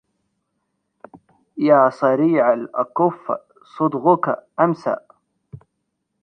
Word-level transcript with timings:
يا 1.57 1.89
صريع 1.89 2.53
الأكف 2.53 3.31
صدغك 3.77 4.43
أمسى 4.59 4.95